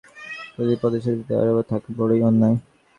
[0.53, 2.57] প্রতি পদে সেটি তৈয়ার না থাকা বড়ই অন্যায়।